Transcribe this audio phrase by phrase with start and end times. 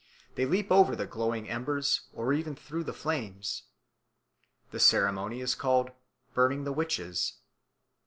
[0.33, 3.65] They leap over the glowing embers or even through the flames.
[4.71, 5.91] The ceremony is called
[6.33, 7.33] "burning the witches."